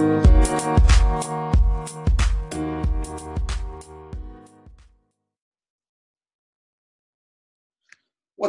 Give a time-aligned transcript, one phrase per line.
[0.00, 0.28] What's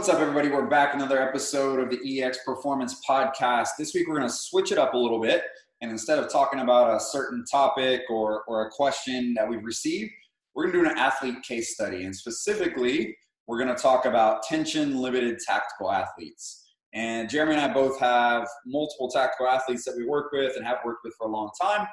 [0.08, 0.48] up, everybody?
[0.48, 3.72] We're back another episode of the EX Performance Podcast.
[3.78, 5.44] This week, we're going to switch it up a little bit.
[5.82, 10.12] And instead of talking about a certain topic or, or a question that we've received,
[10.56, 12.06] we're going to do an athlete case study.
[12.06, 16.61] And specifically, we're going to talk about tension limited tactical athletes.
[16.94, 20.80] And Jeremy and I both have multiple tactical athletes that we work with and have
[20.86, 21.88] worked with for a long time.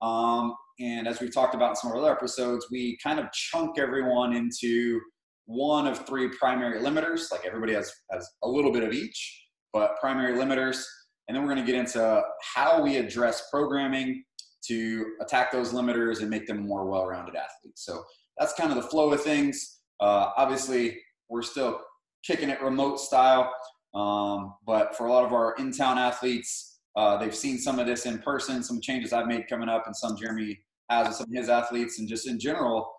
[0.00, 3.30] Um, and as we've talked about in some of our other episodes, we kind of
[3.32, 5.00] chunk everyone into
[5.46, 7.30] one of three primary limiters.
[7.32, 10.84] Like everybody has, has a little bit of each, but primary limiters.
[11.26, 12.22] And then we're going to get into
[12.54, 14.22] how we address programming
[14.68, 17.84] to attack those limiters and make them more well rounded athletes.
[17.84, 18.02] So
[18.38, 19.80] that's kind of the flow of things.
[20.00, 20.98] Uh, obviously,
[21.28, 21.80] we're still
[22.24, 23.52] kicking it remote style.
[23.94, 27.86] Um, but for a lot of our in town athletes, uh, they've seen some of
[27.86, 30.58] this in person, some changes I've made coming up, and some Jeremy
[30.90, 31.98] has with some of his athletes.
[31.98, 32.92] And just in general,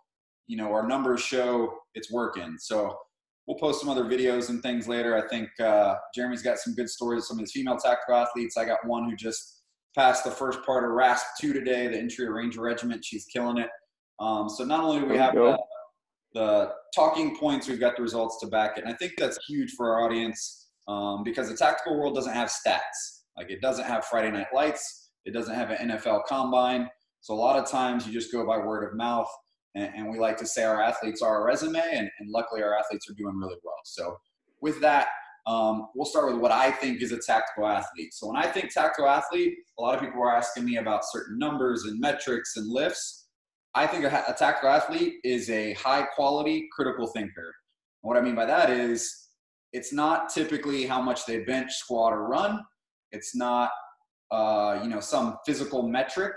[0.47, 2.55] you know, our numbers show it's working.
[2.59, 2.97] So
[3.47, 5.17] we'll post some other videos and things later.
[5.17, 7.27] I think uh, Jeremy's got some good stories.
[7.27, 8.57] Some of his female tactical athletes.
[8.57, 9.61] I got one who just
[9.95, 13.03] passed the first part of RASP two today, the Entry Ranger Regiment.
[13.03, 13.69] She's killing it.
[14.19, 15.57] Um, so not only do we have the,
[16.33, 18.83] the, talking points, we've got the results to back it.
[18.85, 22.49] And I think that's huge for our audience um, because the tactical world doesn't have
[22.49, 23.23] stats.
[23.37, 25.09] Like it doesn't have Friday Night Lights.
[25.25, 26.89] It doesn't have an NFL Combine.
[27.21, 29.29] So a lot of times you just go by word of mouth
[29.75, 32.77] and, and we like to say our athletes are our resume, and, and, luckily our
[32.77, 33.75] athletes are doing really well.
[33.83, 34.17] So
[34.61, 35.07] with that,
[35.45, 38.13] um, we'll start with what I think is a tactical athlete.
[38.13, 41.37] So when I think tactical athlete, a lot of people are asking me about certain
[41.37, 43.27] numbers and metrics and lifts.
[43.75, 47.53] I think a, a tactical athlete is a high quality critical thinker.
[48.01, 49.24] What I mean by that is
[49.75, 52.61] it's not typically how much they bench, squat, or run.
[53.11, 53.69] It's not
[54.31, 56.35] uh, you know some physical metric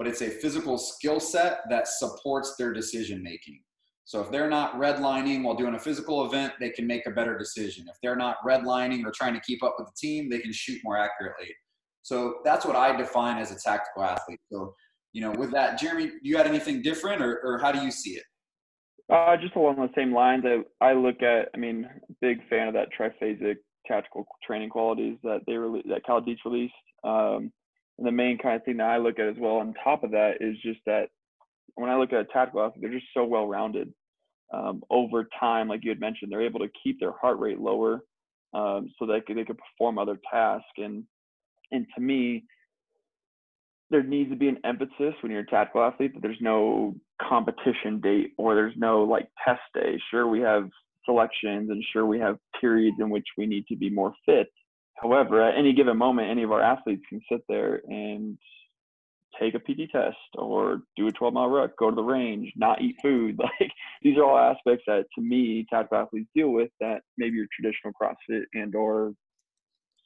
[0.00, 3.60] but it's a physical skill set that supports their decision making.
[4.06, 7.36] So if they're not redlining while doing a physical event, they can make a better
[7.36, 7.84] decision.
[7.86, 10.80] If they're not redlining or trying to keep up with the team, they can shoot
[10.84, 11.54] more accurately.
[12.00, 14.40] So that's what I define as a tactical athlete.
[14.50, 14.74] So,
[15.12, 18.12] you know, with that, Jeremy, you got anything different or, or how do you see
[18.12, 18.24] it?
[19.12, 21.86] Uh, just along the same lines, I, I look at, I mean,
[22.20, 26.74] big fan of that triphasic tactical training qualities that they released, that Cal Dietz released.
[27.04, 27.52] Um,
[27.98, 30.12] and the main kind of thing that I look at as well on top of
[30.12, 31.08] that is just that
[31.74, 33.92] when I look at a tactical athlete, they're just so well rounded.
[34.52, 38.02] Um, over time, like you had mentioned, they're able to keep their heart rate lower
[38.52, 40.66] um, so that they, they could perform other tasks.
[40.78, 41.04] And
[41.72, 42.44] and to me,
[43.90, 48.00] there needs to be an emphasis when you're a tactical athlete that there's no competition
[48.00, 50.00] date or there's no like test day.
[50.10, 50.68] Sure, we have
[51.04, 54.48] selections and sure we have periods in which we need to be more fit,
[55.00, 58.36] However, at any given moment, any of our athletes can sit there and
[59.40, 62.82] take a PT test or do a 12 mile ruck, go to the range, not
[62.82, 63.38] eat food.
[63.60, 63.70] Like
[64.02, 67.94] these are all aspects that to me, tactical athletes deal with that maybe your traditional
[68.00, 69.14] CrossFit and or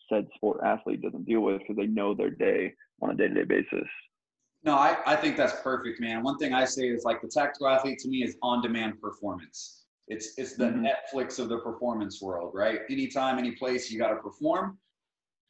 [0.08, 2.72] said sport athlete doesn't deal with because they know their day
[3.02, 3.88] on a day to day basis.
[4.62, 6.22] No, I, I think that's perfect, man.
[6.22, 9.83] One thing I say is like the tactical athlete to me is on demand performance.
[10.08, 10.86] It's it's the mm-hmm.
[10.86, 12.80] Netflix of the performance world, right?
[12.90, 14.78] Anytime, any place you got to perform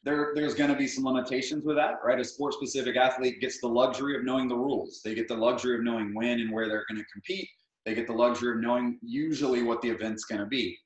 [0.05, 2.19] there, there's going to be some limitations with that, right?
[2.19, 5.01] A sport specific athlete gets the luxury of knowing the rules.
[5.03, 7.49] They get the luxury of knowing when and where they're going to compete.
[7.85, 10.77] They get the luxury of knowing usually what the event's going to be.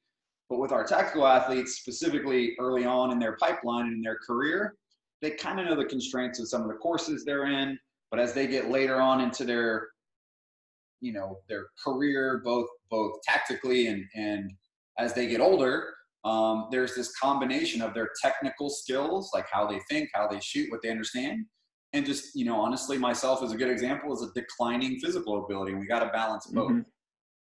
[0.49, 4.75] But with our tactical athletes, specifically early on in their pipeline and in their career,
[5.21, 7.77] they kind of know the constraints of some of the courses they're in.
[8.11, 9.89] But as they get later on into their,
[11.01, 14.51] you know, their career, both both tactically and and
[14.97, 15.93] as they get older,
[16.25, 20.69] um, there's this combination of their technical skills, like how they think, how they shoot,
[20.69, 21.45] what they understand,
[21.93, 25.71] and just you know, honestly, myself as a good example is a declining physical ability,
[25.71, 26.71] and we got to balance both.
[26.71, 26.81] Mm-hmm.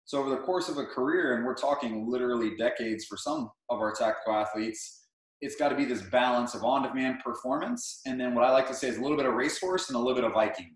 [0.06, 3.80] So over the course of a career, and we're talking literally decades for some of
[3.80, 5.08] our tactical athletes,
[5.42, 8.74] it's got to be this balance of on-demand performance, and then what I like to
[8.74, 10.76] say is a little bit of racehorse and a little bit of Viking.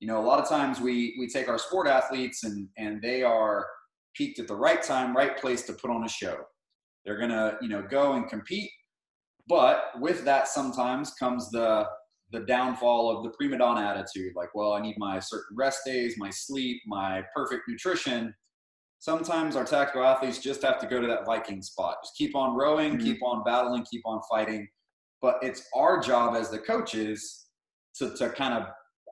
[0.00, 3.22] You know, a lot of times we we take our sport athletes and and they
[3.22, 3.66] are
[4.14, 6.36] peaked at the right time, right place to put on a show
[7.04, 8.70] they're gonna, you know, go and compete.
[9.48, 11.86] But with that, sometimes comes the
[12.30, 14.32] the downfall of the prima donna attitude.
[14.34, 18.34] Like, well, I need my certain rest days, my sleep, my perfect nutrition.
[19.00, 21.96] Sometimes our tactical athletes just have to go to that Viking spot.
[22.02, 23.04] Just keep on rowing, mm-hmm.
[23.04, 24.66] keep on battling, keep on fighting.
[25.20, 27.48] But it's our job as the coaches
[27.96, 28.68] to, to kind of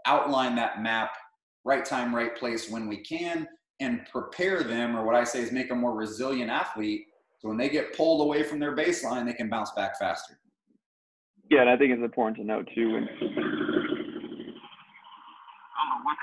[0.06, 1.10] outline that map,
[1.64, 3.46] right time, right place when we can,
[3.80, 7.06] and prepare them, or what I say is make a more resilient athlete
[7.40, 10.38] so when they get pulled away from their baseline, they can bounce back faster.
[11.50, 12.96] Yeah, and I think it's important to note too.
[12.96, 13.46] And I don't know
[16.04, 16.16] what.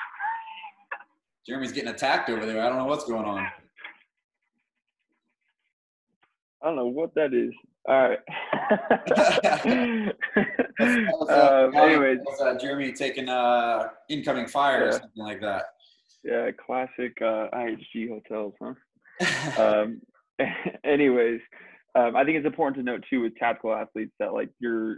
[1.45, 2.61] Jeremy's getting attacked over there.
[2.61, 3.47] I don't know what's going on.
[6.61, 7.51] I don't know what that is.
[7.87, 8.19] All right.
[10.79, 15.63] That's, uh, um, anyways, that's, uh, Jeremy taking uh, incoming fire or something like that.
[16.27, 19.61] Yeah, classic uh, IHG hotels, huh?
[19.61, 20.01] um,
[20.83, 21.39] anyways,
[21.95, 24.97] um, I think it's important to note too with tactical athletes that like your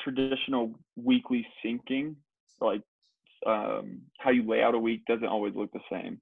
[0.00, 2.16] traditional weekly syncing,
[2.60, 2.82] like
[3.46, 6.20] um, how you lay out a week, doesn't always look the same.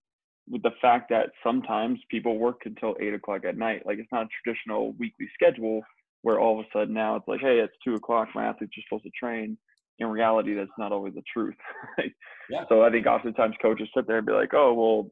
[0.49, 4.27] With the fact that sometimes people work until eight o'clock at night, like it's not
[4.27, 5.83] a traditional weekly schedule
[6.21, 8.83] where all of a sudden now it's like, hey, it's two o'clock, my athletes are
[8.89, 9.57] supposed to train.
[9.99, 11.57] In reality, that's not always the truth.
[12.51, 12.65] Yeah.
[12.69, 15.11] So I think oftentimes coaches sit there and be like, oh, well,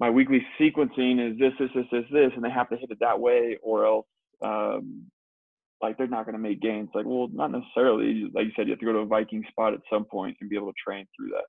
[0.00, 2.96] my weekly sequencing is this, this, this, this, this, and they have to hit it
[3.00, 4.06] that way, or else,
[4.42, 5.04] um,
[5.82, 6.88] like they're not going to make gains.
[6.94, 8.30] Like, well, not necessarily.
[8.34, 10.48] Like you said, you have to go to a Viking spot at some point and
[10.48, 11.44] be able to train through that.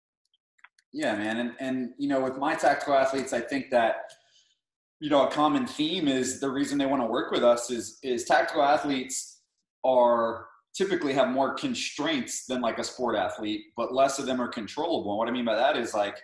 [0.92, 1.38] Yeah, man.
[1.38, 4.12] And and you know, with my tactical athletes, I think that
[5.00, 8.00] you know, a common theme is the reason they want to work with us is
[8.04, 9.42] is tactical athletes
[9.84, 14.48] are typically have more constraints than like a sport athlete, but less of them are
[14.48, 15.12] controllable.
[15.12, 16.22] And what I mean by that is like,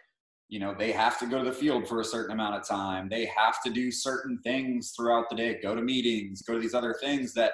[0.49, 3.07] you know, they have to go to the field for a certain amount of time.
[3.07, 6.73] They have to do certain things throughout the day, go to meetings, go to these
[6.73, 7.53] other things that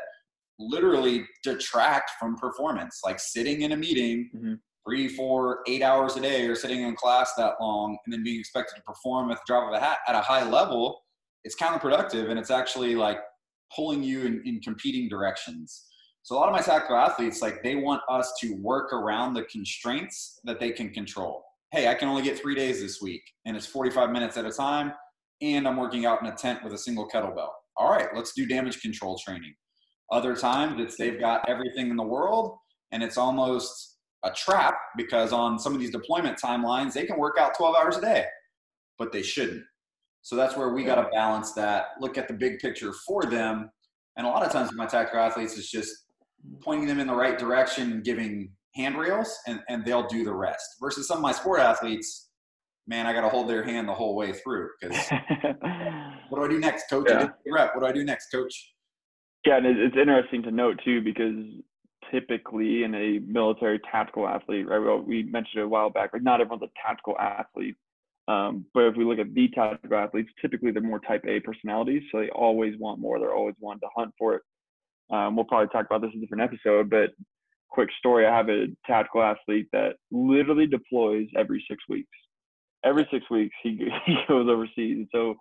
[0.58, 4.60] literally detract from performance, like sitting in a meeting Mhm.
[4.84, 8.40] three, four, eight hours a day or sitting in class that long and then being
[8.40, 11.04] expected to perform at the drop of a hat at a high level,
[11.44, 13.20] it's counterproductive and it's actually like
[13.76, 15.86] pulling you in, in competing directions.
[16.28, 19.44] So a lot of my tactical athletes, like they want us to work around the
[19.44, 21.42] constraints that they can control.
[21.72, 24.52] Hey, I can only get three days this week and it's 45 minutes at a
[24.52, 24.92] time
[25.42, 27.48] and I'm working out in a tent with a single kettlebell.
[27.78, 29.54] All right, let's do damage control training.
[30.12, 32.58] Other times it's they've got everything in the world
[32.92, 33.96] and it's almost
[34.26, 37.96] a trap because on some of these deployment timelines, they can work out 12 hours
[37.96, 38.26] a day,
[39.00, 39.64] but they shouldn't.
[40.24, 43.70] So that's where we got to balance that, look at the big picture for them.
[44.18, 46.07] And a lot of times with my tactical athletes, it's just
[46.62, 50.66] pointing them in the right direction and giving handrails, and, and they'll do the rest.
[50.80, 52.30] Versus some of my sport athletes,
[52.88, 54.98] man, I got to hold their hand the whole way through because
[56.30, 57.08] what do I do next, coach?
[57.10, 57.30] Yeah.
[57.52, 57.76] rep.
[57.76, 58.74] What do I do next, coach?
[59.46, 61.36] Yeah, and it's interesting to note too because
[62.12, 64.80] typically in a military tactical athlete, right?
[64.80, 67.76] Well, we mentioned it a while back, like not everyone's a tactical athlete.
[68.28, 72.04] Um, but if we look at the tactical athletes, typically they're more type A personalities,
[72.12, 73.20] so they always want more.
[73.20, 74.42] They're always wanting to hunt for it.
[75.10, 77.12] Um, we'll probably talk about this in a different episode, but
[77.70, 82.10] quick story: I have a tactical athlete that literally deploys every six weeks.
[82.84, 84.98] Every six weeks, he he goes overseas.
[84.98, 85.36] And so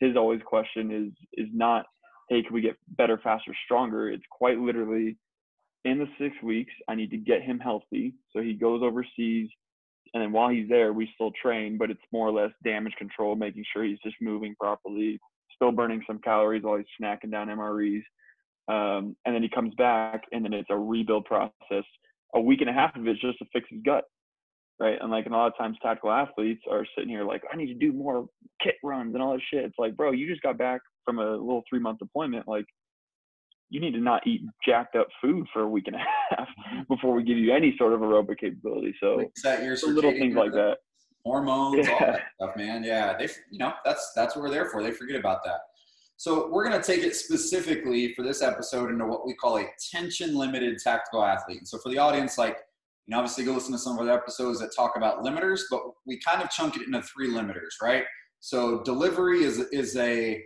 [0.00, 1.86] his always question is is not
[2.28, 4.08] hey, can we get better, faster, stronger?
[4.08, 5.16] It's quite literally
[5.84, 8.14] in the six weeks, I need to get him healthy.
[8.32, 9.48] So he goes overseas.
[10.12, 13.36] And then while he's there, we still train, but it's more or less damage control,
[13.36, 15.18] making sure he's just moving properly,
[15.54, 18.02] still burning some calories while he's snacking down MREs.
[18.68, 21.84] Um, and then he comes back, and then it's a rebuild process.
[22.34, 24.04] A week and a half of it's just to fix his gut,
[24.78, 24.96] right?
[25.00, 27.66] And like, and a lot of times, tactical athletes are sitting here like, I need
[27.66, 28.26] to do more
[28.62, 29.64] kit runs and all this shit.
[29.64, 32.46] It's like, bro, you just got back from a little three month deployment.
[32.46, 32.66] Like,
[33.70, 35.98] you need to not eat jacked up food for a week and a
[36.36, 36.48] half
[36.88, 38.94] before we give you any sort of aerobic capability.
[39.00, 40.78] So, so little things like that.
[41.24, 42.12] hormones, all Yeah.
[42.12, 42.82] that stuff, man.
[42.84, 44.82] Yeah, they, you know, that's that's what we're there for.
[44.82, 45.60] They forget about that.
[46.20, 50.36] So we're gonna take it specifically for this episode into what we call a tension
[50.36, 51.66] limited tactical athlete.
[51.66, 52.58] So for the audience, like,
[53.06, 55.80] you know, obviously go listen to some of the episodes that talk about limiters, but
[56.04, 58.04] we kind of chunk it into three limiters, right?
[58.40, 60.42] So delivery is is a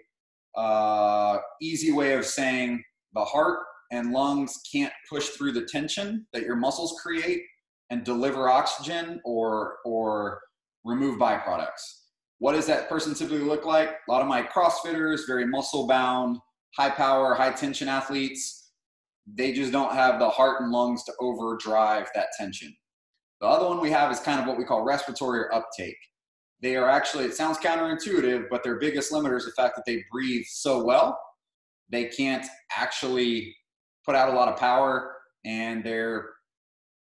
[0.57, 2.81] uh, easy way of saying
[3.13, 3.59] the heart
[3.91, 7.43] and lungs can't push through the tension that your muscles create
[7.91, 10.41] and deliver oxygen or or
[10.85, 12.04] remove byproducts.
[12.45, 13.89] What does that person typically look like?
[13.89, 16.37] A lot of my CrossFitters, very muscle bound,
[16.77, 18.73] high power, high tension athletes,
[19.27, 22.77] they just don't have the heart and lungs to overdrive that tension.
[23.41, 25.97] The other one we have is kind of what we call respiratory or uptake.
[26.61, 30.05] They are actually, it sounds counterintuitive, but their biggest limiter is the fact that they
[30.13, 31.19] breathe so well,
[31.89, 32.45] they can't
[32.77, 33.57] actually
[34.05, 35.15] put out a lot of power
[35.47, 36.29] and they're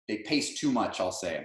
[0.08, 1.44] they pace too much i'll say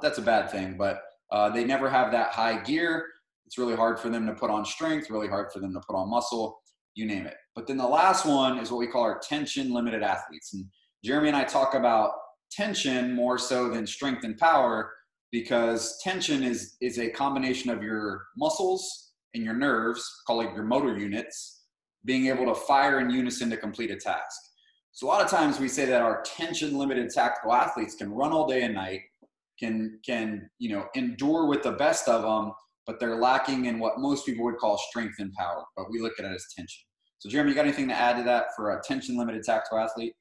[0.00, 1.00] that's a bad thing but
[1.32, 3.06] uh, they never have that high gear
[3.54, 5.94] it's really hard for them to put on strength really hard for them to put
[5.94, 6.60] on muscle
[6.96, 7.36] you name it.
[7.54, 10.54] But then the last one is what we call our tension limited athletes.
[10.54, 10.64] And
[11.04, 12.12] jeremy and i talk about
[12.50, 14.90] tension more so than strength and power
[15.30, 20.64] because tension is is a combination of your muscles and your nerves call it your
[20.64, 21.62] motor units
[22.04, 24.40] being able to fire in unison to complete a task.
[24.92, 28.32] So a lot of times we say that our tension limited tactical athletes can run
[28.32, 29.02] all day and night,
[29.60, 32.52] can can you know endure with the best of them,
[32.86, 35.64] but they're lacking in what most people would call strength and power.
[35.76, 36.82] But we look at it as tension.
[37.18, 40.14] So Jeremy, you got anything to add to that for a tension limited tactical athlete?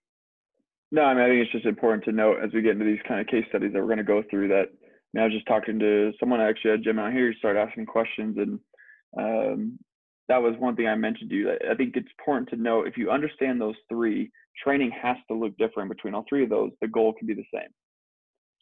[0.92, 3.02] No, I mean I think it's just important to note as we get into these
[3.08, 4.68] kind of case studies that we're going to go through that.
[4.70, 7.86] I, mean, I was just talking to someone actually at gym out here, started asking
[7.86, 8.60] questions, and
[9.18, 9.80] um,
[10.30, 11.52] that was one thing I mentioned to you.
[11.52, 14.32] I think it's important to note if you understand those three,
[14.64, 16.72] training has to look different between all three of those.
[16.82, 17.70] The goal can be the same.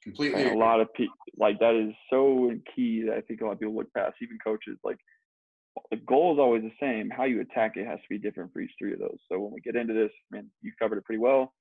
[0.03, 0.49] Completely.
[0.49, 3.59] A lot of people like that is so key that I think a lot of
[3.59, 4.77] people look past, even coaches.
[4.83, 4.97] Like
[5.91, 7.09] the goal is always the same.
[7.09, 9.17] How you attack it has to be different for each three of those.
[9.31, 11.53] So when we get into this, man, you covered it pretty well.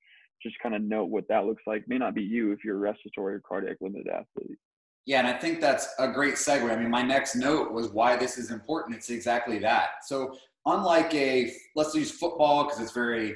[0.43, 1.85] Just kind of note what that looks like.
[1.87, 4.57] May not be you if you're a respiratory or cardiac limited athlete.
[5.05, 6.71] Yeah, and I think that's a great segue.
[6.71, 8.97] I mean, my next note was why this is important.
[8.97, 10.05] It's exactly that.
[10.07, 13.35] So, unlike a, let's use football because it's very,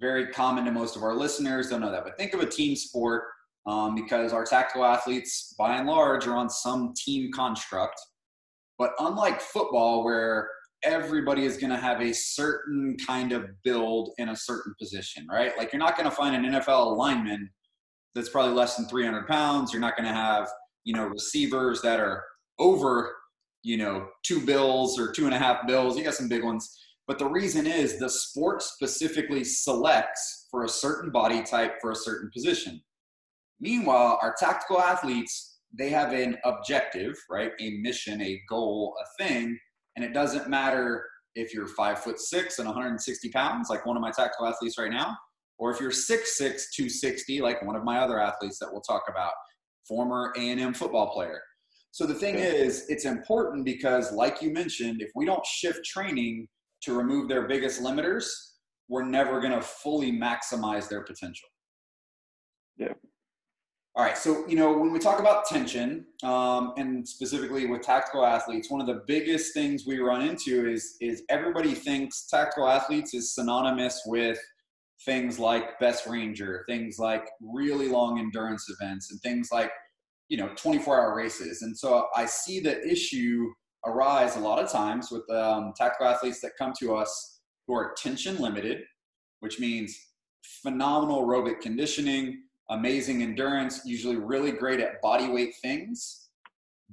[0.00, 2.76] very common to most of our listeners, don't know that, but think of a team
[2.76, 3.24] sport
[3.66, 8.00] um, because our tactical athletes, by and large, are on some team construct.
[8.78, 10.48] But unlike football, where
[10.84, 15.56] everybody is going to have a certain kind of build in a certain position, right?
[15.58, 17.50] Like you're not going to find an NFL lineman
[18.14, 19.72] that's probably less than 300 pounds.
[19.72, 20.48] You're not going to have,
[20.84, 22.24] you know, receivers that are
[22.58, 23.12] over,
[23.62, 25.96] you know, two bills or two and a half bills.
[25.96, 26.78] You got some big ones.
[27.06, 31.96] But the reason is the sport specifically selects for a certain body type for a
[31.96, 32.82] certain position.
[33.60, 37.52] Meanwhile, our tactical athletes, they have an objective, right?
[37.60, 39.58] A mission, a goal, a thing.
[39.96, 44.00] And it doesn't matter if you're five foot six and 160 pounds, like one of
[44.00, 45.16] my tactical athletes right now,
[45.58, 49.02] or if you're six six, 260, like one of my other athletes that we'll talk
[49.08, 49.32] about,
[49.86, 51.40] former A&M football player.
[51.90, 56.46] So the thing is, it's important because, like you mentioned, if we don't shift training
[56.82, 58.26] to remove their biggest limiters,
[58.88, 61.48] we're never going to fully maximize their potential.
[63.98, 68.24] All right, so you know when we talk about tension, um, and specifically with tactical
[68.24, 73.12] athletes, one of the biggest things we run into is is everybody thinks tactical athletes
[73.12, 74.38] is synonymous with
[75.04, 79.72] things like best ranger, things like really long endurance events, and things like
[80.28, 81.62] you know 24 hour races.
[81.62, 83.48] And so I see the issue
[83.84, 87.96] arise a lot of times with um, tactical athletes that come to us who are
[88.00, 88.78] tension limited,
[89.40, 89.98] which means
[90.62, 96.28] phenomenal aerobic conditioning amazing endurance, usually really great at body weight things,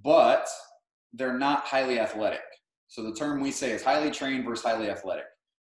[0.03, 0.48] but
[1.13, 2.41] they're not highly athletic.
[2.88, 5.25] So the term we say is highly trained versus highly athletic.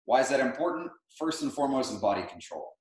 [0.04, 0.90] Why is that important?
[1.18, 2.72] First and foremost is body control.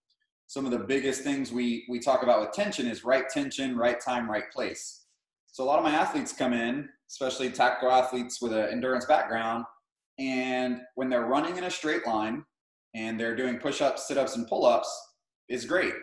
[0.48, 4.00] Some of the biggest things we, we talk about with tension is right tension, right
[4.00, 5.06] time, right place.
[5.48, 9.66] So a lot of my athletes come in, especially tactical athletes with an endurance background,
[10.20, 12.44] and when they're running in a straight line
[12.94, 14.90] and they're doing push-ups, sit-ups, and pull-ups,
[15.50, 15.94] is great.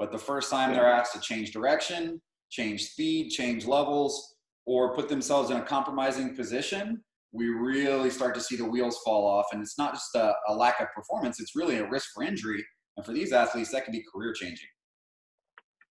[0.00, 5.10] But the first time they're asked to change direction, change speed, change levels, or put
[5.10, 9.44] themselves in a compromising position, we really start to see the wheels fall off.
[9.52, 12.64] And it's not just a, a lack of performance, it's really a risk for injury.
[12.96, 14.68] And for these athletes, that can be career changing.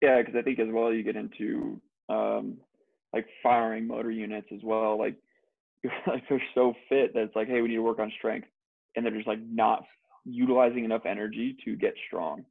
[0.02, 2.58] Yeah, because I think as well you get into um,
[3.14, 4.98] like firing motor units as well.
[4.98, 5.18] Like,
[6.08, 8.48] like they're so fit that it's like, hey, we need to work on strength,
[8.96, 9.84] and they're just like not
[10.26, 12.44] utilizing enough energy to get strong.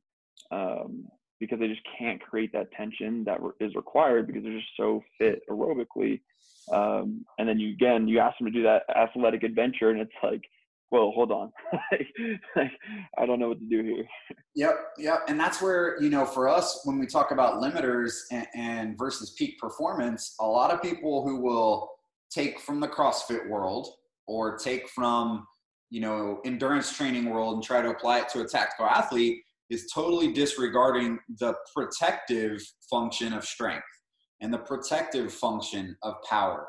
[0.53, 1.09] Um,
[1.40, 5.42] because they just can't create that tension that is required because they're just so fit
[5.50, 6.21] aerobically.
[6.73, 10.11] Um, and then you again, you ask them to do that athletic adventure, and it's
[10.23, 10.42] like,
[10.90, 11.52] well, hold on,
[12.57, 12.71] like,
[13.18, 14.04] I don't know what to do here.
[14.54, 18.47] Yep, yep, and that's where you know, for us, when we talk about limiters and,
[18.54, 21.90] and versus peak performance, a lot of people who will
[22.30, 23.88] take from the CrossFit world
[24.26, 25.47] or take from
[25.90, 29.91] you know endurance training world and try to apply it to a tactical athlete is
[29.93, 32.61] totally disregarding the protective
[32.91, 33.85] function of strength
[34.41, 36.67] and the protective function of power.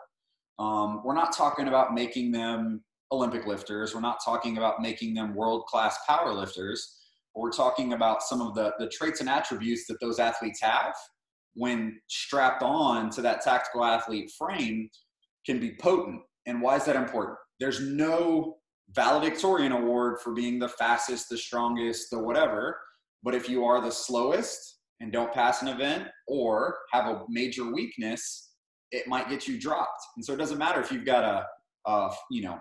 [0.57, 3.95] Um, we're not talking about making them Olympic lifters.
[3.95, 6.97] We're not talking about making them world class power lifters.
[7.35, 10.93] We're talking about some of the, the traits and attributes that those athletes have
[11.53, 14.89] when strapped on to that tactical athlete frame
[15.45, 16.21] can be potent.
[16.45, 17.37] And why is that important?
[17.59, 18.57] There's no
[18.91, 22.77] valedictorian award for being the fastest, the strongest, the whatever.
[23.23, 27.71] But if you are the slowest and don't pass an event or have a major
[27.71, 28.53] weakness,
[28.91, 30.01] it might get you dropped.
[30.15, 32.57] And so it doesn't matter if you've got a, a you know,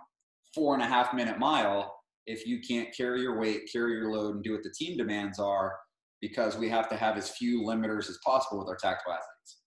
[0.54, 1.94] four and a half minute mile
[2.28, 5.38] if you can't carry your weight, carry your load, and do what the team demands
[5.38, 5.74] are,
[6.20, 9.60] because we have to have as few limiters as possible with our tactical athletes.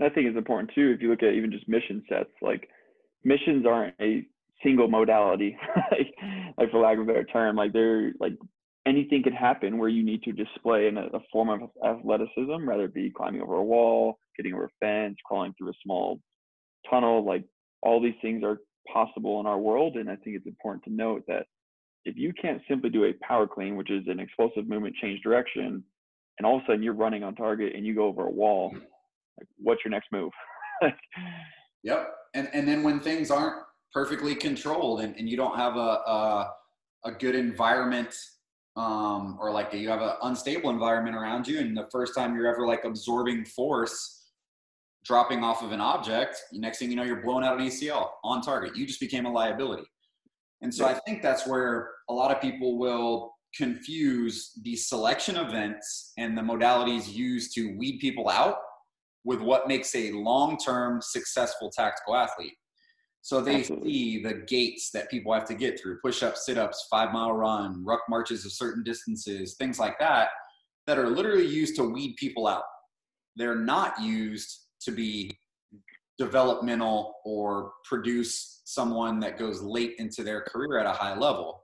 [0.00, 0.92] I think it's important too.
[0.94, 2.68] If you look at even just mission sets, like
[3.24, 4.24] missions aren't a
[4.62, 5.56] single modality,
[5.90, 6.14] like,
[6.56, 8.32] like for lack of a better term, like they're like
[8.88, 12.94] anything could happen where you need to display a, a form of athleticism, rather it
[12.94, 16.20] be climbing over a wall, getting over a fence, crawling through a small
[16.88, 17.24] tunnel.
[17.24, 17.44] Like
[17.82, 18.58] all these things are
[18.92, 19.96] possible in our world.
[19.96, 21.46] And I think it's important to note that
[22.04, 25.84] if you can't simply do a power clean, which is an explosive movement change direction,
[26.38, 28.70] and all of a sudden you're running on target and you go over a wall,
[28.70, 28.78] hmm.
[29.38, 30.32] like what's your next move?
[31.82, 32.08] yep.
[32.34, 36.52] And and then when things aren't perfectly controlled and, and you don't have a, a,
[37.04, 38.14] a good environment
[38.78, 42.46] um, or like you have an unstable environment around you and the first time you're
[42.46, 44.30] ever like absorbing force
[45.04, 48.40] dropping off of an object next thing you know you're blowing out an acl on
[48.40, 48.76] target.
[48.76, 49.84] You just became a liability.
[50.62, 56.12] And so i think that's where a lot of people will confuse the selection events
[56.18, 58.58] and the modalities used to weed people out
[59.24, 62.54] with what makes a long-term successful tactical athlete
[63.22, 63.92] so they Absolutely.
[63.92, 67.32] see the gates that people have to get through push ups, sit ups, five mile
[67.32, 70.28] run, ruck marches of certain distances, things like that,
[70.86, 72.62] that are literally used to weed people out.
[73.36, 75.30] They're not used to be
[76.18, 81.62] developmental or produce someone that goes late into their career at a high level.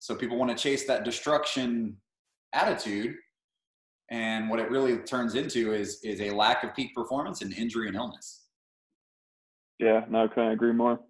[0.00, 1.96] So people want to chase that destruction
[2.52, 3.14] attitude.
[4.10, 7.86] And what it really turns into is, is a lack of peak performance and injury
[7.86, 8.41] and illness.
[9.78, 11.00] Yeah, no, I couldn't agree more.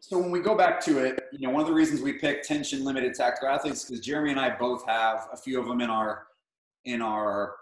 [0.00, 2.42] So when we go back to it, you know, one of the reasons we pick
[2.42, 5.80] tension limited tactical athletes is because Jeremy and I both have a few of them
[5.80, 6.26] in our
[6.84, 7.54] in our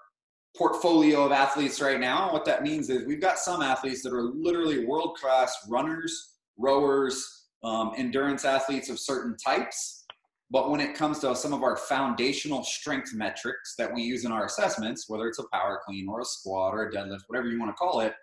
[0.57, 2.33] portfolio of athletes right now.
[2.33, 7.47] What that means is we've got some athletes that are literally world class runners, rowers,
[7.63, 10.05] um, endurance athletes of certain types.
[10.51, 14.33] But when it comes to some of our foundational strength metrics that we use in
[14.33, 17.59] our assessments, whether it's a power clean or a squat or a deadlift, whatever you
[17.59, 18.15] want to call it,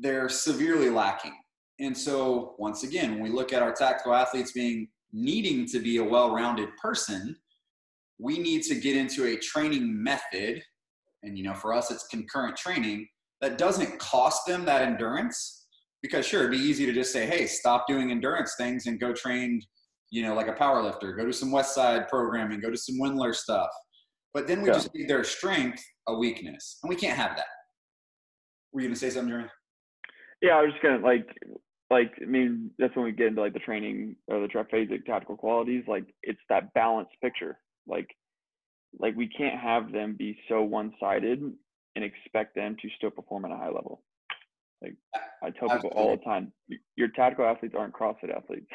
[0.00, 1.34] they're severely lacking.
[1.78, 5.98] And so, once again, when we look at our tactical athletes being needing to be
[5.98, 7.36] a well rounded person,
[8.18, 10.62] we need to get into a training method.
[11.22, 13.06] And, you know, for us, it's concurrent training
[13.40, 15.66] that doesn't cost them that endurance.
[16.02, 19.12] Because, sure, it'd be easy to just say, hey, stop doing endurance things and go
[19.12, 19.60] train,
[20.10, 22.96] you know, like a power lifter, go to some West Side programming, go to some
[22.98, 23.68] Wendler stuff.
[24.32, 24.74] But then we yeah.
[24.74, 26.78] just need their strength a weakness.
[26.82, 27.46] And we can't have that.
[28.72, 29.50] Were you going to say something, Jeremy?
[30.40, 31.26] Yeah, I was just gonna like,
[31.90, 35.36] like I mean, that's when we get into like the training or the triphasic tactical
[35.36, 35.84] qualities.
[35.86, 37.58] Like, it's that balanced picture.
[37.86, 38.08] Like,
[38.98, 41.40] like we can't have them be so one-sided
[41.96, 44.02] and expect them to still perform at a high level.
[44.82, 44.94] Like
[45.42, 46.52] I tell people all the time,
[46.96, 48.70] your tactical athletes aren't CrossFit athletes.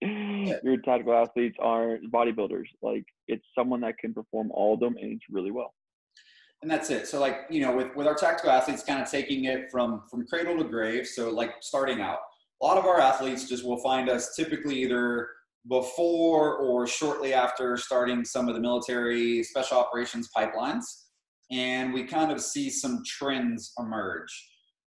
[0.62, 2.66] Your tactical athletes aren't bodybuilders.
[2.80, 5.74] Like it's someone that can perform all of them and it's really well
[6.62, 7.08] and that's it.
[7.08, 10.26] So like, you know, with, with our tactical athletes kind of taking it from, from
[10.26, 11.06] cradle to grave.
[11.06, 12.18] So like starting out,
[12.62, 15.28] a lot of our athletes just will find us typically either
[15.68, 20.84] before or shortly after starting some of the military special operations pipelines.
[21.50, 24.30] And we kind of see some trends emerge.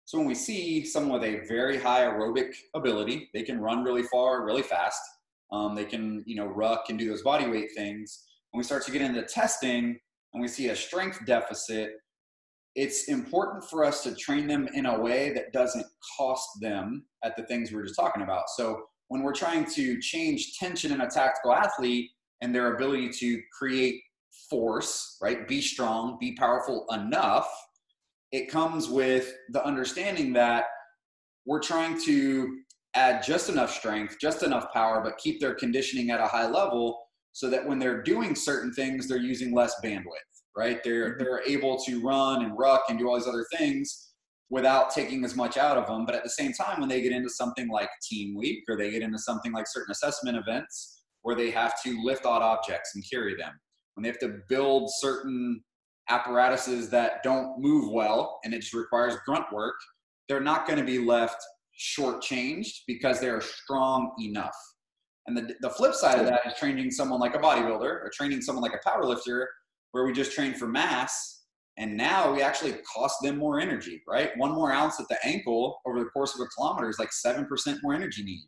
[0.04, 4.02] So when we see someone with a very high aerobic ability, they can run really
[4.04, 5.00] far, really fast.
[5.50, 8.24] Um, they can, you know, ruck and do those body weight things.
[8.50, 9.98] When we start to get into testing,
[10.32, 11.90] and we see a strength deficit,
[12.74, 17.36] it's important for us to train them in a way that doesn't cost them at
[17.36, 18.44] the things we are just talking about.
[18.56, 23.40] So when we're trying to change tension in a tactical athlete and their ability to
[23.56, 24.00] create
[24.48, 25.46] force, right?
[25.46, 27.48] Be strong, be powerful enough,
[28.32, 30.64] it comes with the understanding that
[31.44, 32.58] we're trying to
[32.94, 36.98] add just enough strength, just enough power, but keep their conditioning at a high level
[37.32, 40.04] so that when they're doing certain things, they're using less bandwidth,
[40.56, 40.82] right?
[40.84, 41.22] They're mm-hmm.
[41.22, 44.10] they're able to run and ruck and do all these other things
[44.50, 46.04] without taking as much out of them.
[46.04, 48.90] But at the same time, when they get into something like team week or they
[48.90, 53.02] get into something like certain assessment events where they have to lift odd objects and
[53.10, 53.52] carry them,
[53.94, 55.62] when they have to build certain
[56.10, 59.76] apparatuses that don't move well and it just requires grunt work,
[60.28, 61.42] they're not going to be left
[61.78, 64.56] shortchanged because they are strong enough.
[65.26, 68.42] And the, the flip side of that is training someone like a bodybuilder or training
[68.42, 69.46] someone like a powerlifter
[69.92, 71.42] where we just train for mass
[71.78, 74.36] and now we actually cost them more energy, right?
[74.36, 77.46] One more ounce at the ankle over the course of a kilometer is like 7%
[77.82, 78.44] more energy need.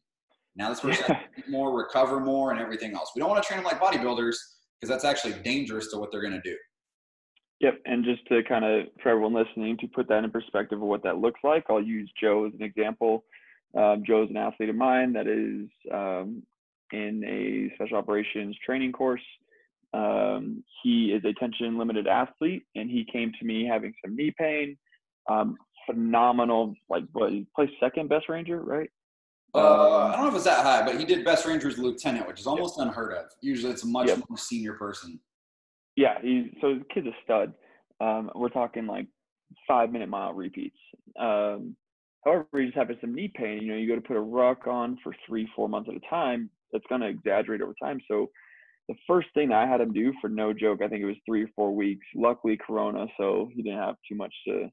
[0.57, 1.21] Now this person yeah.
[1.49, 3.11] more, recover more, and everything else.
[3.15, 4.37] We don't want to train them like bodybuilders
[4.81, 6.57] because that's actually dangerous to what they're going to do.
[7.61, 10.87] Yep, and just to kind of for everyone listening to put that in perspective of
[10.87, 13.25] what that looks like, I'll use Joe as an example.
[13.77, 16.43] Um, Joe's an athlete of mine that is um,
[16.95, 19.23] in a special operations training course.
[19.93, 24.33] Um, he is a tension limited athlete, and he came to me having some knee
[24.39, 24.77] pain.
[25.31, 28.91] Um, phenomenal, like what he plays second best ranger, right?
[29.55, 32.27] Uh, I don't know if it's that high, but he did best ranger as lieutenant,
[32.27, 33.27] which is almost unheard of.
[33.41, 34.19] Usually, it's a much yep.
[34.29, 35.21] more senior person.
[35.97, 37.55] Yeah, he's so the kid's a stud.
[38.01, 39.07] Um, we're talking like
[39.69, 40.77] five minute mile repeats.
[41.19, 41.77] Um,
[42.25, 43.63] however, he's having some knee pain.
[43.63, 46.11] You know, you go to put a ruck on for three, four months at a
[46.11, 46.51] time.
[46.75, 48.01] That's going to exaggerate over time.
[48.11, 48.29] So
[48.89, 51.45] the first thing I had him do for no joke, I think it was three
[51.45, 52.05] or four weeks.
[52.15, 54.69] Luckily, Corona, so he didn't have too much to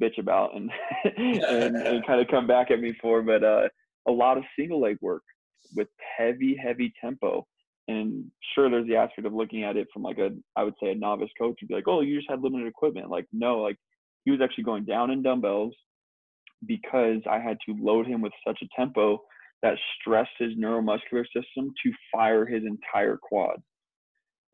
[0.00, 0.70] bitch about and
[1.16, 3.22] and, and kind of come back at me for.
[3.22, 3.68] But uh,
[4.06, 5.22] a lot of single leg work
[5.74, 7.46] with heavy, heavy tempo.
[7.88, 10.90] And sure, there's the aspect of looking at it from like a, I would say
[10.90, 13.10] a novice coach would be like, oh, you just had limited equipment.
[13.10, 13.76] Like, no, like
[14.24, 15.72] he was actually going down in dumbbells
[16.66, 19.20] because I had to load him with such a tempo
[19.62, 23.62] that stressed his neuromuscular system to fire his entire quad.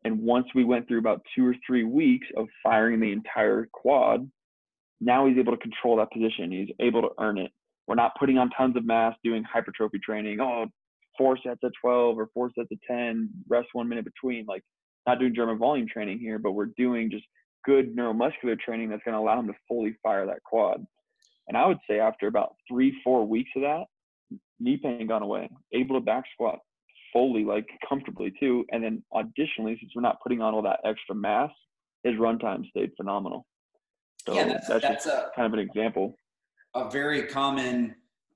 [0.03, 4.29] And once we went through about two or three weeks of firing the entire quad,
[4.99, 6.51] now he's able to control that position.
[6.51, 7.51] He's able to earn it.
[7.87, 10.39] We're not putting on tons of mass doing hypertrophy training.
[10.39, 10.65] Oh,
[11.17, 14.45] four sets of 12 or four sets of 10, rest one minute between.
[14.45, 14.63] Like,
[15.05, 17.25] not doing German volume training here, but we're doing just
[17.65, 20.85] good neuromuscular training that's going to allow him to fully fire that quad.
[21.47, 23.83] And I would say after about three, four weeks of that,
[24.59, 26.59] knee pain gone away, able to back squat
[27.11, 28.65] fully, like comfortably too.
[28.71, 31.51] And then additionally, since we're not putting on all that extra mass,
[32.03, 33.45] his runtime stayed phenomenal.
[34.25, 36.15] So yeah, that's, that's, that's a, kind of an example.
[36.75, 37.95] A very common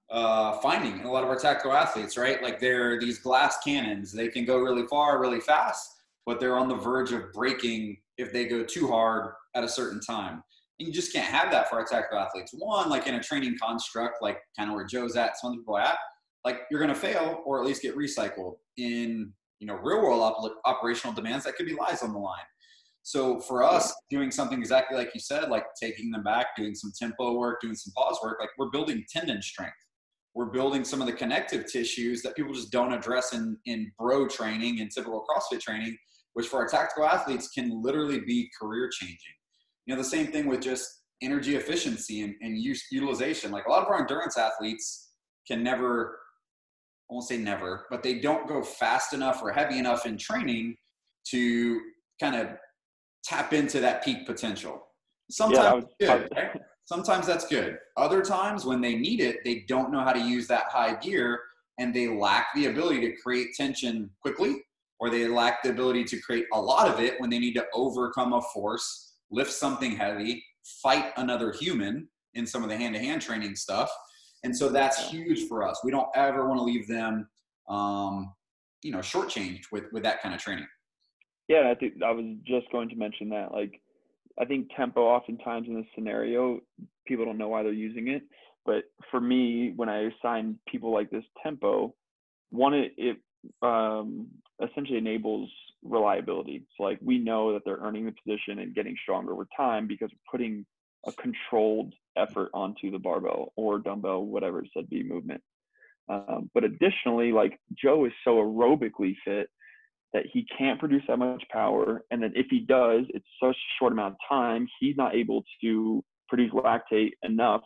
[0.10, 2.42] uh, finding in a lot of our tactical athletes, right?
[2.42, 4.12] Like they're these glass cannons.
[4.12, 8.32] They can go really far, really fast, but they're on the verge of breaking if
[8.32, 10.44] they go too hard at a certain time.
[10.80, 12.52] And you just can't have that for our tactical athletes.
[12.54, 15.82] One, like in a training construct, like kind of where Joe's at, some people are
[15.82, 15.98] at,
[16.46, 20.22] like you're going to fail or at least get recycled in you know real world
[20.22, 22.38] op- operational demands that could be lies on the line.
[23.02, 26.92] So for us, doing something exactly like you said, like taking them back, doing some
[27.00, 29.76] tempo work, doing some pause work, like we're building tendon strength
[30.38, 34.28] we're building some of the connective tissues that people just don't address in, in bro
[34.28, 35.98] training and typical CrossFit training,
[36.34, 39.18] which for our tactical athletes can literally be career changing.
[39.88, 43.52] You know, the same thing with just energy efficiency and, and use utilization.
[43.52, 45.10] Like a lot of our endurance athletes
[45.48, 46.20] can never,
[47.10, 50.76] I won't say never, but they don't go fast enough or heavy enough in training
[51.32, 51.80] to
[52.22, 52.50] kind of
[53.24, 54.82] tap into that peak potential.
[55.32, 56.62] Sometimes yeah, was, good, right?
[56.86, 57.78] Sometimes that's good.
[57.98, 61.40] Other times when they need it, they don't know how to use that high gear
[61.80, 64.58] and they lack the ability to create tension quickly
[65.00, 67.66] or they lack the ability to create a lot of it when they need to
[67.74, 70.44] overcome a force, lift something heavy,
[70.82, 73.92] fight another human in some of the hand-to-hand training stuff.
[74.44, 75.80] And so that's huge for us.
[75.84, 77.28] We don't ever want to leave them,
[77.68, 78.34] um,
[78.84, 80.68] you know, shortchanged with with that kind of training.
[81.48, 83.52] Yeah, I think I was just going to mention that.
[83.52, 83.82] Like,
[84.40, 86.60] I think tempo oftentimes in this scenario,
[87.08, 88.24] people don't know why they're using it.
[88.66, 91.96] But for me, when I assign people like this tempo,
[92.52, 93.18] one, it, it
[93.62, 94.28] um,
[94.62, 95.50] essentially enables
[95.84, 96.66] reliability.
[96.76, 100.10] So like we know that they're earning the position and getting stronger over time because
[100.12, 100.66] we're putting
[101.06, 105.42] a controlled effort onto the barbell or dumbbell, whatever it said be movement.
[106.10, 109.50] Um, but additionally, like Joe is so aerobically fit
[110.14, 112.04] that he can't produce that much power.
[112.12, 115.44] And then if he does, it's such a short amount of time, he's not able
[115.62, 117.62] to produce lactate enough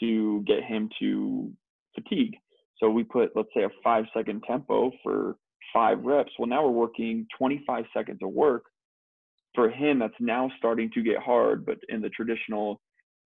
[0.00, 1.50] to get him to
[1.94, 2.36] fatigue.
[2.78, 5.36] So we put, let's say, a five second tempo for
[5.72, 6.32] five reps.
[6.38, 8.64] Well, now we're working 25 seconds of work.
[9.54, 11.66] For him, that's now starting to get hard.
[11.66, 12.80] But in the traditional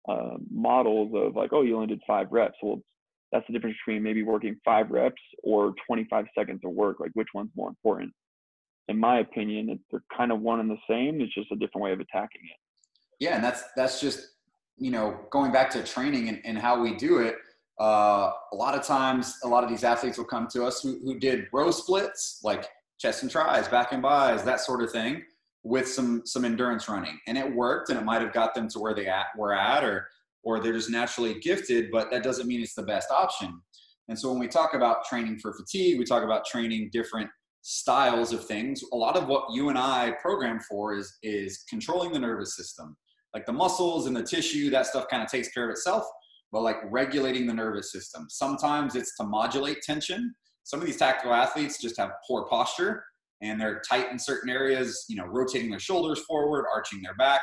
[0.08, 2.56] uh, models of like, oh, you only did five reps.
[2.62, 2.80] Well,
[3.32, 7.00] that's the difference between maybe working five reps or 25 seconds of work.
[7.00, 8.12] Like, which one's more important?
[8.88, 11.20] in my opinion, they're kind of one and the same.
[11.20, 12.58] It's just a different way of attacking it.
[13.20, 14.28] Yeah, and that's that's just
[14.78, 17.36] you know going back to training and, and how we do it.
[17.80, 20.98] Uh, a lot of times, a lot of these athletes will come to us who,
[21.02, 25.22] who did row splits, like chest and tries, back and bis, that sort of thing,
[25.64, 28.78] with some some endurance running, and it worked, and it might have got them to
[28.78, 30.08] where they at were at, or
[30.44, 33.60] or they're just naturally gifted, but that doesn't mean it's the best option.
[34.08, 37.30] And so when we talk about training for fatigue, we talk about training different
[37.62, 38.82] styles of things.
[38.92, 42.96] A lot of what you and i program for is is controlling the nervous system.
[43.34, 46.04] Like the muscles and the tissue that stuff kind of takes care of itself
[46.52, 48.26] but like regulating the nervous system.
[48.28, 50.34] Sometimes it's to modulate tension.
[50.64, 53.02] Some of these tactical athletes just have poor posture
[53.40, 57.40] and they're tight in certain areas you know rotating their shoulders forward arching their back.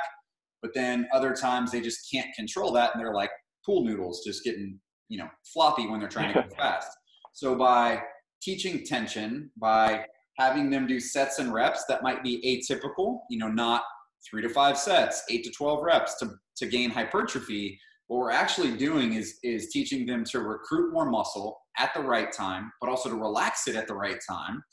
[0.62, 3.32] But then other times they just can't control that and they're like
[3.66, 6.90] pool noodles just getting you know floppy when they're trying to go fast.
[7.34, 8.02] So by
[8.42, 10.06] teaching tension by
[10.40, 13.84] having them do sets and reps that might be atypical, you know, not
[14.28, 17.80] three to five sets, eight to 12 reps to, to gain hypertrophy.
[18.10, 22.32] What we're actually doing is, is teaching them to recruit more muscle at the right
[22.32, 24.64] time, but also to relax it at the right time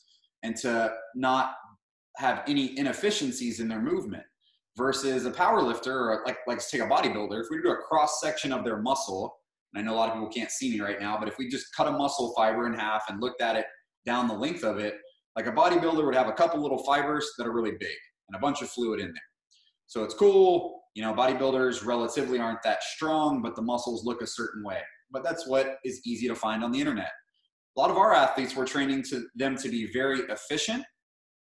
[0.42, 1.53] and to not
[2.16, 4.22] have any inefficiencies in their movement
[4.75, 7.38] versus a power lifter or like, like let's take a bodybuilder.
[7.42, 9.37] If we do a cross section of their muscle,
[9.75, 11.51] and I know a lot of people can't see me right now, but if we
[11.51, 13.66] just cut a muscle fiber in half and looked at it
[14.07, 14.94] down the length of it,
[15.37, 17.96] like a bodybuilder would have a couple little fibers that are really big
[18.29, 19.22] and a bunch of fluid in there.
[19.87, 20.83] So it's cool.
[20.94, 24.81] You know, bodybuilders relatively aren't that strong, but the muscles look a certain way.
[25.11, 27.11] But that's what is easy to find on the internet.
[27.77, 30.85] A lot of our athletes, we're training to them to be very efficient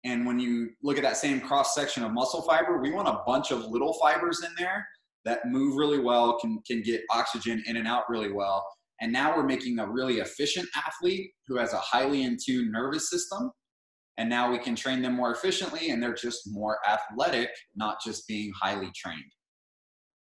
[0.03, 3.21] and when you look at that same cross section of muscle fiber, we want a
[3.25, 4.85] bunch of little fibers in there
[5.25, 8.65] that move really well, can, can get oxygen in and out really well.
[8.99, 13.09] And now we're making a really efficient athlete who has a highly in tune nervous
[13.09, 13.51] system.
[14.17, 18.27] And now we can train them more efficiently and they're just more athletic, not just
[18.27, 19.23] being highly trained.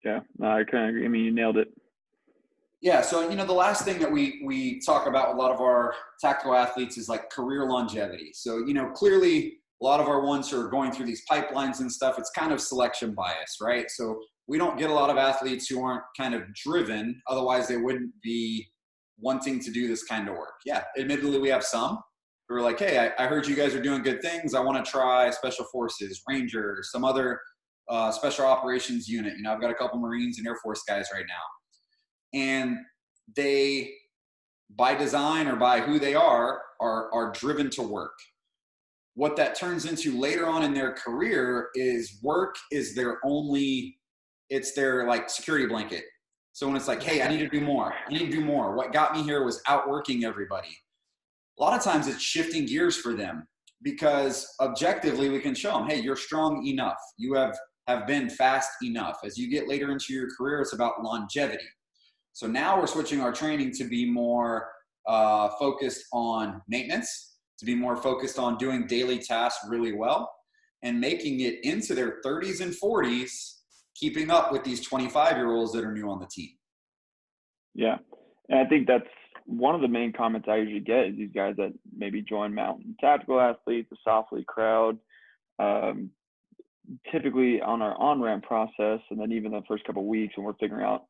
[0.04, 1.04] Yeah, I kind of agree.
[1.04, 1.68] I mean, you nailed it.
[2.80, 5.52] Yeah, so you know the last thing that we we talk about with a lot
[5.52, 8.30] of our tactical athletes is like career longevity.
[8.34, 11.80] So you know clearly a lot of our ones who are going through these pipelines
[11.80, 13.88] and stuff, it's kind of selection bias, right?
[13.88, 17.20] So we don't get a lot of athletes who aren't kind of driven.
[17.28, 18.66] Otherwise, they wouldn't be
[19.18, 20.54] wanting to do this kind of work.
[20.64, 21.98] Yeah, admittedly, we have some
[22.52, 24.54] who are like, hey, I, I heard you guys are doing good things.
[24.54, 27.40] I want to try special forces, Ranger, some other
[27.88, 29.36] uh, special operations unit.
[29.36, 32.38] You know, I've got a couple Marines and Air Force guys right now.
[32.38, 32.78] And
[33.36, 33.92] they,
[34.76, 38.12] by design or by who they are, are, are driven to work
[39.14, 43.96] what that turns into later on in their career is work is their only
[44.48, 46.04] it's their like security blanket
[46.52, 48.74] so when it's like hey i need to do more i need to do more
[48.74, 50.74] what got me here was outworking everybody
[51.58, 53.46] a lot of times it's shifting gears for them
[53.82, 57.56] because objectively we can show them hey you're strong enough you have
[57.88, 61.64] have been fast enough as you get later into your career it's about longevity
[62.32, 64.68] so now we're switching our training to be more
[65.08, 70.28] uh, focused on maintenance to be more focused on doing daily tasks really well
[70.82, 73.58] and making it into their 30s and 40s,
[73.94, 76.50] keeping up with these 25 year olds that are new on the team.
[77.74, 77.98] Yeah.
[78.48, 79.04] And I think that's
[79.44, 82.96] one of the main comments I usually get is these guys that maybe join mountain
[83.00, 84.98] tactical athletes, the softly crowd,
[85.58, 86.10] um,
[87.10, 90.54] typically on our on ramp process, and then even the first couple weeks when we're
[90.54, 91.04] figuring out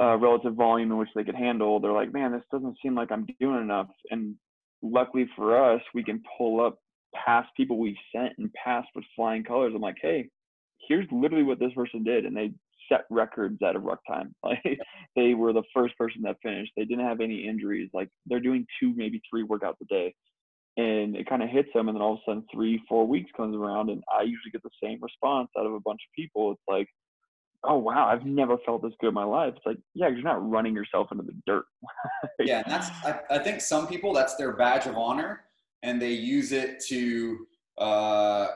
[0.00, 3.12] uh, relative volume in which they could handle, they're like, man, this doesn't seem like
[3.12, 3.88] I'm doing enough.
[4.10, 4.36] And
[4.82, 6.78] luckily for us, we can pull up
[7.14, 9.72] past people we've sent and past with flying colors.
[9.74, 10.28] I'm like, hey,
[10.88, 12.52] here's literally what this person did, and they
[12.90, 14.34] set records at a ruck time.
[14.44, 14.78] Like
[15.16, 16.72] they were the first person that finished.
[16.76, 17.90] They didn't have any injuries.
[17.92, 20.14] Like they're doing two, maybe three workouts a day,
[20.76, 21.88] and it kind of hits them.
[21.88, 24.62] And then all of a sudden, three, four weeks comes around, and I usually get
[24.62, 26.52] the same response out of a bunch of people.
[26.52, 26.88] It's like,
[27.64, 29.54] oh wow, I've never felt this good in my life.
[29.56, 31.64] It's like, yeah, you're not running yourself into the dirt.
[32.40, 35.42] yeah, and that's I, I, think some people that's their badge of honor,
[35.82, 37.46] and they use it to
[37.78, 38.48] uh,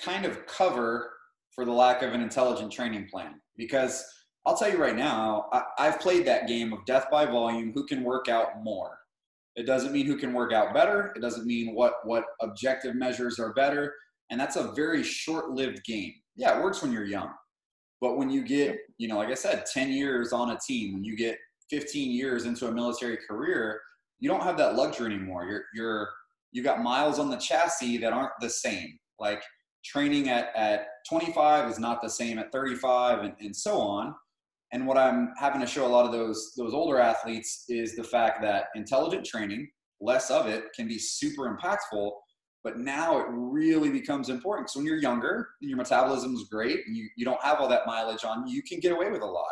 [0.00, 1.10] kind of cover
[1.54, 3.40] for the lack of an intelligent training plan.
[3.56, 4.04] Because
[4.46, 7.72] I'll tell you right now, I, I've played that game of death by volume.
[7.74, 8.98] Who can work out more?
[9.56, 11.12] It doesn't mean who can work out better.
[11.16, 13.94] It doesn't mean what what objective measures are better.
[14.30, 16.12] And that's a very short-lived game.
[16.34, 17.30] Yeah, it works when you're young
[18.04, 21.04] but when you get, you know, like I said, 10 years on a team, when
[21.04, 21.38] you get
[21.70, 23.80] 15 years into a military career,
[24.20, 25.46] you don't have that luxury anymore.
[25.46, 26.10] You're, you're,
[26.52, 28.98] you got miles on the chassis that aren't the same.
[29.18, 29.42] Like
[29.86, 34.14] training at, at 25 is not the same at 35 and, and so on.
[34.72, 38.02] And what I'm having to show a lot of those, those older athletes is the
[38.02, 39.68] fact that intelligent training,
[40.00, 42.12] less of it can be super impactful
[42.64, 44.70] but now it really becomes important.
[44.70, 47.68] So when you're younger and your metabolism is great and you, you don't have all
[47.68, 49.44] that mileage on, you can get away with a lot.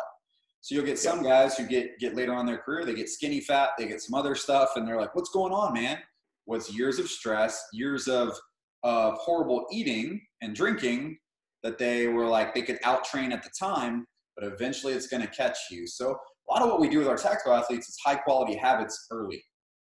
[0.61, 3.09] So you'll get some guys who get get later on in their career, they get
[3.09, 5.99] skinny fat, they get some other stuff, and they're like, "What's going on, man?"
[6.45, 8.33] Was years of stress, years of
[8.81, 11.17] of horrible eating and drinking
[11.63, 15.21] that they were like they could out train at the time, but eventually it's going
[15.21, 15.87] to catch you.
[15.87, 19.07] So a lot of what we do with our tactical athletes is high quality habits
[19.11, 19.43] early.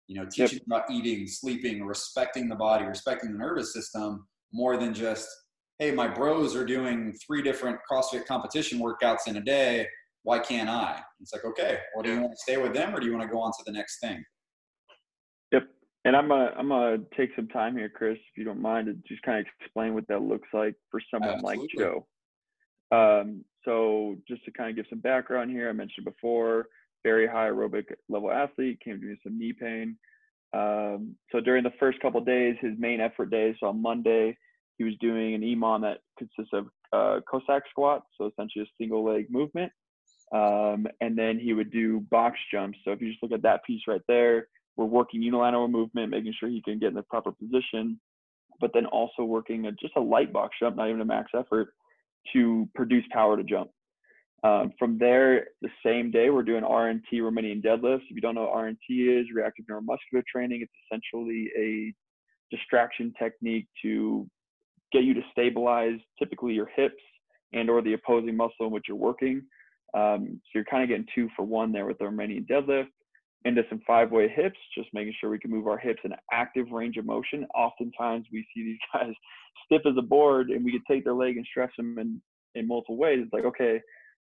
[0.08, 0.68] You know teaching yep.
[0.68, 5.28] about eating sleeping respecting the body respecting the nervous system more than just
[5.80, 9.86] hey my bros are doing three different crossfit competition workouts in a day.
[10.24, 11.02] Why can't i?
[11.20, 13.28] It's like okay well do you want to stay with them or do you want
[13.28, 14.24] to go on to the next thing
[16.08, 18.94] and i'm gonna i'm gonna take some time here chris if you don't mind to
[19.08, 21.60] just kind of explain what that looks like for someone Absolutely.
[21.60, 22.08] like joe
[22.90, 26.68] um, so just to kind of give some background here i mentioned before
[27.08, 29.98] very high aerobic level athlete, came to me with some knee pain.
[30.54, 34.38] Um, so during the first couple days, his main effort day, so on Monday,
[34.78, 39.06] he was doing an EMOM that consists of uh, Cossack squats, so essentially a single
[39.06, 39.72] leg movement.
[40.34, 42.78] Um, and then he would do box jumps.
[42.84, 46.34] So if you just look at that piece right there, we're working unilateral movement, making
[46.40, 48.00] sure he can get in the proper position.
[48.60, 51.74] but then also working a, just a light box jump, not even a max effort,
[52.34, 53.70] to produce power to jump.
[54.44, 58.04] Um, from there, the same day, we're doing RNT Romanian deadlifts.
[58.10, 61.94] If you don't know what RNT is, reactive neuromuscular training, it's essentially a
[62.56, 64.28] distraction technique to
[64.92, 67.02] get you to stabilize typically your hips
[67.54, 69.42] and or the opposing muscle in which you're working.
[69.94, 72.88] Um, so you're kind of getting two for one there with the Romanian deadlift
[73.48, 76.72] into some five way hips, just making sure we can move our hips in active
[76.72, 77.46] range of motion.
[77.56, 79.14] Oftentimes we see these guys
[79.66, 82.22] stiff as a board and we could take their leg and stretch them in,
[82.56, 83.20] in multiple ways.
[83.22, 83.82] It's like, okay,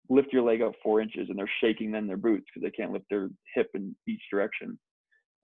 [0.08, 2.92] lift your leg up four inches and they're shaking then their boots because they can't
[2.92, 4.78] lift their hip in each direction.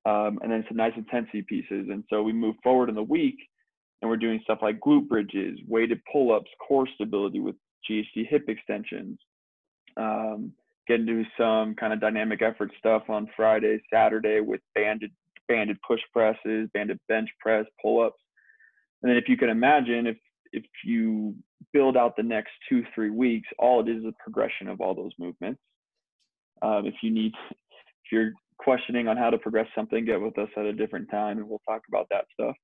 [0.06, 1.88] Um, and then some nice intensity pieces.
[1.90, 3.36] And so we move forward in the week
[4.00, 7.56] and we're doing stuff like glute bridges, weighted pull-ups, core stability with
[7.90, 9.18] GHD hip extensions,
[9.96, 10.52] um,
[10.86, 15.12] get into some kind of dynamic effort stuff on Friday, Saturday with banded
[15.48, 18.20] banded push presses, banded bench press, pull-ups.
[19.02, 20.16] And then if you can imagine, if
[20.52, 21.34] if you
[21.72, 24.94] build out the next two, three weeks, all it is is a progression of all
[24.94, 25.60] those movements.
[26.62, 30.48] Um, if you need, if you're questioning on how to progress something, get with us
[30.56, 32.56] at a different time and we'll talk about that stuff.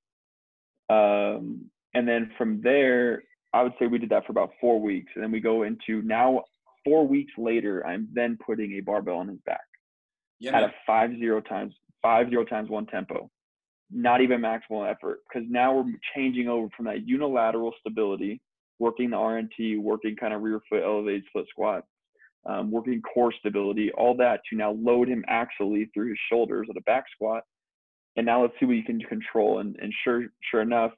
[0.89, 5.11] Um, and then from there, I would say we did that for about four weeks.
[5.13, 6.43] And then we go into now
[6.83, 9.61] four weeks later, I'm then putting a barbell on his back
[10.39, 13.29] yeah, at a five zero times five zero times one tempo,
[13.91, 15.19] not even maximal effort.
[15.27, 18.41] Because now we're changing over from that unilateral stability,
[18.79, 21.83] working the RNT, working kind of rear foot elevated split squat,
[22.45, 26.77] um, working core stability, all that to now load him axially through his shoulders at
[26.77, 27.43] a back squat.
[28.15, 29.59] And now let's see what you can control.
[29.59, 30.91] And, and sure, sure enough,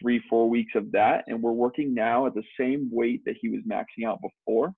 [0.00, 1.24] three, four weeks of that.
[1.26, 4.74] And we're working now at the same weight that he was maxing out before.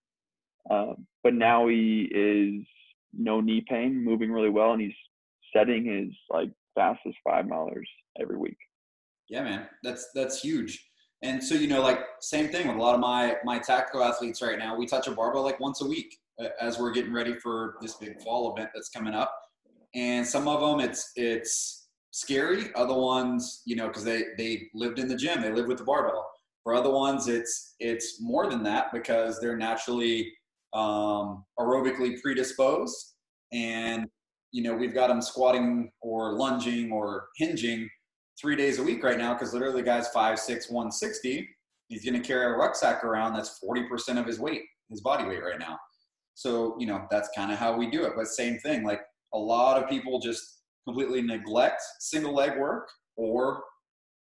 [0.70, 2.66] Um, but now he is
[3.12, 4.94] no knee pain, moving really well, and he's
[5.54, 7.88] setting his like fastest five milers
[8.20, 8.56] every week.
[9.28, 10.84] Yeah, man, that's that's huge.
[11.22, 14.42] And so you know, like same thing with a lot of my my tactical athletes
[14.42, 14.76] right now.
[14.76, 16.18] We touch a barbell like once a week
[16.60, 19.32] as we're getting ready for this big fall event that's coming up.
[19.94, 22.74] And some of them, it's it's scary.
[22.74, 25.84] Other ones, you know, because they they lived in the gym, they live with the
[25.84, 26.28] barbell.
[26.62, 30.32] For other ones, it's it's more than that because they're naturally
[30.74, 33.14] um, aerobically predisposed,
[33.52, 34.06] and
[34.52, 37.88] you know we've got them squatting or lunging or hinging
[38.40, 41.48] three days a week right now because literally the guy's five six one sixty.
[41.88, 45.24] He's going to carry a rucksack around that's forty percent of his weight, his body
[45.24, 45.78] weight right now.
[46.34, 48.12] So you know that's kind of how we do it.
[48.16, 49.00] But same thing, like
[49.32, 53.62] a lot of people just completely neglect single leg work, or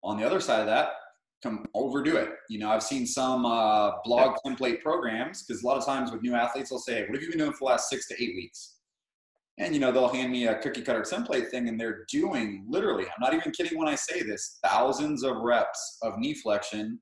[0.03, 0.89] on the other side of that,
[1.41, 2.29] come overdo it.
[2.49, 6.21] You know, I've seen some uh, blog template programs because a lot of times with
[6.21, 8.35] new athletes, they'll say, "What have you been doing for the last six to eight
[8.35, 8.77] weeks?"
[9.57, 13.05] And you know, they'll hand me a cookie cutter template thing, and they're doing literally.
[13.05, 16.99] I'm not even kidding when I say this: thousands of reps of knee flexion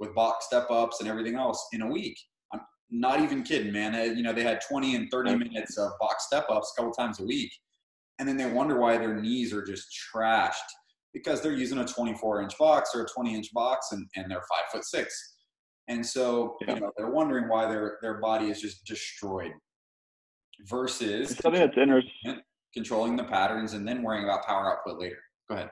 [0.00, 2.18] with box step ups and everything else in a week.
[2.52, 3.94] I'm not even kidding, man.
[4.16, 7.20] You know, they had 20 and 30 minutes of box step ups a couple times
[7.20, 7.52] a week,
[8.18, 10.58] and then they wonder why their knees are just trashed
[11.12, 14.42] because they're using a 24 inch box or a 20 inch box and, and they're
[14.50, 15.36] five foot six.
[15.88, 16.74] And so, yeah.
[16.74, 19.52] you know, they're wondering why their, their body is just destroyed
[20.68, 22.40] versus something that's interesting.
[22.72, 25.18] controlling the patterns and then worrying about power output later.
[25.48, 25.70] Go ahead.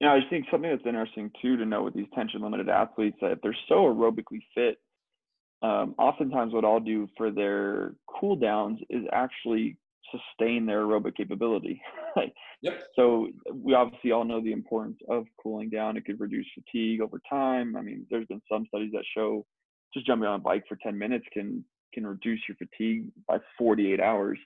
[0.00, 3.32] Yeah, I think something that's interesting too to know with these tension limited athletes that
[3.32, 4.76] if they're so aerobically fit,
[5.60, 9.76] um, oftentimes what I'll do for their cool downs is actually
[10.10, 11.80] sustain their aerobic capability.
[12.62, 12.82] yep.
[12.96, 15.96] So we obviously all know the importance of cooling down.
[15.96, 17.76] It could reduce fatigue over time.
[17.76, 19.44] I mean, there's been some studies that show
[19.94, 23.98] just jumping on a bike for 10 minutes can can reduce your fatigue by 48
[24.00, 24.38] hours.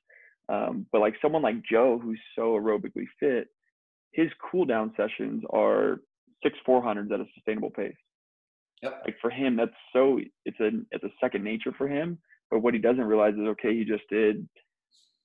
[0.49, 3.49] Um, but like someone like Joe, who's so aerobically fit,
[4.13, 6.01] his cool down sessions are
[6.43, 7.97] six 400s at a sustainable pace.
[8.83, 9.03] Yep.
[9.05, 12.19] Like for him, that's so it's a it's a second nature for him.
[12.51, 14.47] But what he doesn't realize is okay, he just did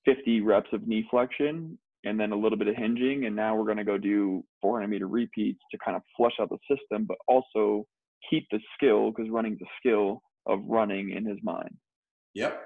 [0.08, 3.26] 50 reps of knee flexion and then a little bit of hinging.
[3.26, 6.48] And now we're going to go do 400 meter repeats to kind of flush out
[6.48, 7.86] the system, but also
[8.30, 11.76] keep the skill because running's a skill of running in his mind.
[12.34, 12.58] Yep.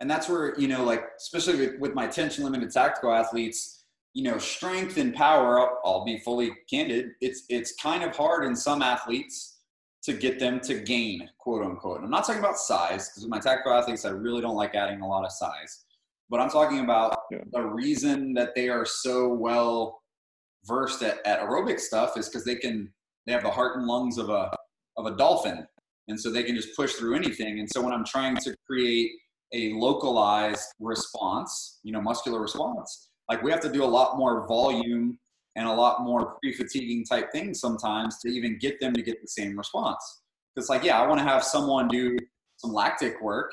[0.00, 4.24] And that's where, you know, like, especially with, with my tension limited tactical athletes, you
[4.24, 7.10] know, strength and power, I'll, I'll be fully candid.
[7.20, 9.60] It's, it's kind of hard in some athletes
[10.02, 12.02] to get them to gain, quote unquote.
[12.02, 15.00] I'm not talking about size because with my tactical athletes, I really don't like adding
[15.00, 15.84] a lot of size
[16.32, 17.40] but I'm talking about yeah.
[17.52, 20.00] the reason that they are so well
[20.64, 22.90] versed at, at aerobic stuff is because they can
[23.26, 24.50] they have the heart and lungs of a
[24.96, 25.66] of a dolphin,
[26.08, 27.60] and so they can just push through anything.
[27.60, 29.10] And so when I'm trying to create
[29.52, 34.46] a localized response, you know, muscular response, like we have to do a lot more
[34.48, 35.18] volume
[35.56, 39.28] and a lot more pre-fatiguing type things sometimes to even get them to get the
[39.28, 40.22] same response.
[40.56, 42.16] It's like, yeah, I want to have someone do
[42.56, 43.52] some lactic work,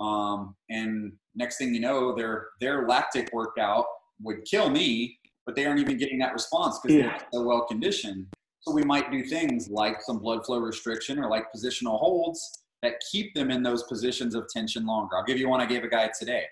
[0.00, 3.84] um, and next thing you know, their their lactic workout
[4.20, 7.08] would kill me, but they aren't even getting that response because yeah.
[7.08, 8.26] they're so well conditioned.
[8.60, 12.94] So we might do things like some blood flow restriction or like positional holds that
[13.10, 15.16] keep them in those positions of tension longer.
[15.16, 16.44] I'll give you one I gave a guy today.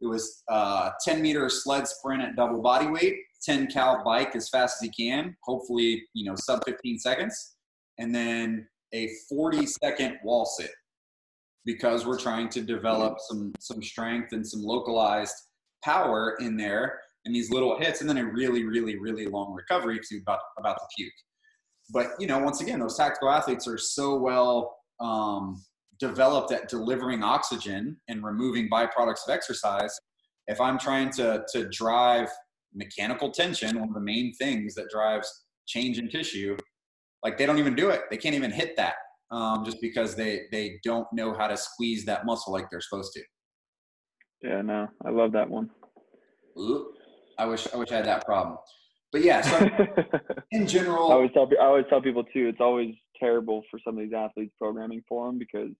[0.00, 4.34] It was a uh, 10 meter sled sprint at double body weight, 10 cal bike
[4.34, 7.56] as fast as he can, hopefully, you know, sub 15 seconds,
[7.98, 10.70] and then a 40 second wall sit
[11.64, 15.34] because we're trying to develop some some strength and some localized
[15.84, 19.98] power in there and these little hits and then a really really really long recovery
[20.08, 21.12] to about about to puke.
[21.92, 25.62] But you know once again those tactical athletes are so well um,
[25.98, 29.98] developed at delivering oxygen and removing byproducts of exercise.
[30.46, 32.28] If i'm trying to to drive
[32.74, 36.56] mechanical tension one of the main things that drives change in tissue
[37.22, 38.02] like they don't even do it.
[38.10, 38.94] They can't even hit that
[39.30, 43.12] um, just because they they don't know how to squeeze that muscle like they're supposed
[43.12, 43.22] to
[44.42, 45.70] yeah no i love that one
[46.58, 46.92] Ooh,
[47.38, 48.58] i wish i wish i had that problem
[49.12, 49.68] but yeah so
[50.52, 53.96] in general i always tell i always tell people too it's always terrible for some
[53.96, 55.70] of these athletes programming for them because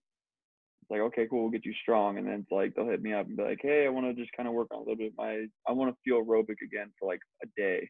[0.90, 2.18] it's like, okay, cool, we'll get you strong.
[2.18, 4.20] And then it's like, they'll hit me up and be like, hey, I want to
[4.20, 6.92] just kind of work on a little bit my, I want to feel aerobic again
[6.98, 7.88] for like a day.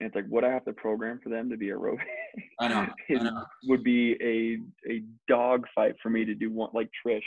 [0.00, 1.98] And it's like, what I have to program for them to be aerobic
[2.60, 3.44] I know, I know.
[3.64, 7.20] would be a, a dog fight for me to do one, like Trish.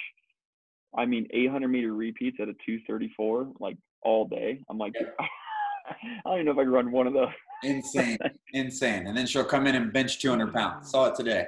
[0.97, 4.61] I mean, 800 meter repeats at a 234, like all day.
[4.69, 5.95] I'm like, I
[6.26, 7.30] don't even know if I can run one of those.
[7.63, 8.17] insane,
[8.53, 9.07] insane.
[9.07, 10.91] And then she'll come in and bench 200 pounds.
[10.91, 11.45] Saw it today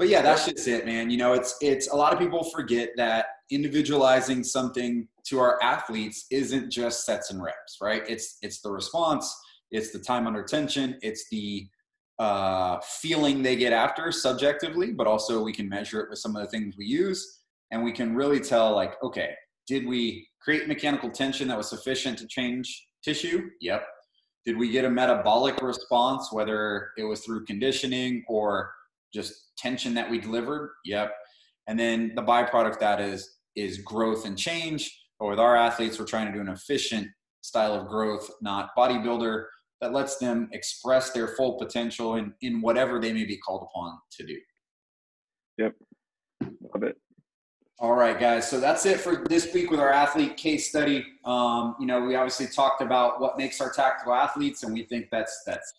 [0.00, 1.10] but yeah, that's just it, man.
[1.10, 6.24] You know, it's it's a lot of people forget that individualizing something to our athletes
[6.30, 8.02] isn't just sets and reps, right?
[8.08, 9.30] It's it's the response,
[9.70, 11.68] it's the time under tension, it's the
[12.18, 16.42] uh, feeling they get after subjectively, but also we can measure it with some of
[16.42, 17.40] the things we use,
[17.70, 19.34] and we can really tell like, okay,
[19.66, 23.48] did we create mechanical tension that was sufficient to change tissue?
[23.60, 23.86] Yep.
[24.44, 28.72] Did we get a metabolic response, whether it was through conditioning or
[29.12, 30.72] just tension that we delivered.
[30.84, 31.12] Yep.
[31.66, 34.96] And then the byproduct that is is growth and change.
[35.18, 37.08] But with our athletes, we're trying to do an efficient
[37.42, 39.44] style of growth, not bodybuilder,
[39.80, 43.98] that lets them express their full potential in, in whatever they may be called upon
[44.12, 44.36] to do.
[45.58, 45.74] Yep.
[46.42, 46.96] Love it.
[47.78, 48.48] All right, guys.
[48.48, 51.04] So that's it for this week with our athlete case study.
[51.24, 55.06] Um, you know, we obviously talked about what makes our tactical athletes, and we think
[55.10, 55.72] that's that's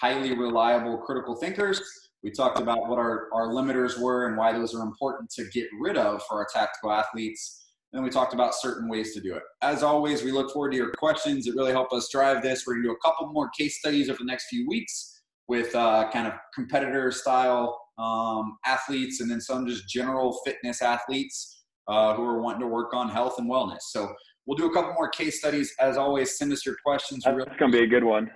[0.00, 1.82] highly reliable critical thinkers.
[2.22, 5.68] We talked about what our, our limiters were and why those are important to get
[5.80, 7.67] rid of for our tactical athletes.
[7.92, 9.42] And then we talked about certain ways to do it.
[9.62, 11.46] As always, we look forward to your questions.
[11.46, 12.64] It really helped us drive this.
[12.66, 15.74] We're going to do a couple more case studies over the next few weeks with
[15.74, 22.14] uh, kind of competitor style um, athletes and then some just general fitness athletes uh,
[22.14, 23.80] who are wanting to work on health and wellness.
[23.90, 24.12] So
[24.44, 25.72] we'll do a couple more case studies.
[25.80, 27.24] As always, send us your questions.
[27.24, 28.30] That's really going to be a good one.